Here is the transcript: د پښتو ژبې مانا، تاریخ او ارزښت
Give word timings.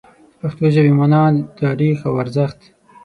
د 0.03 0.03
پښتو 0.39 0.65
ژبې 0.75 0.93
مانا، 0.99 1.23
تاریخ 1.61 1.97
او 2.07 2.13
ارزښت 2.23 2.59